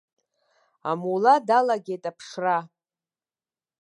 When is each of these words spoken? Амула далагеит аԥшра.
Амула 0.89 1.33
далагеит 1.47 2.03
аԥшра. 2.09 2.57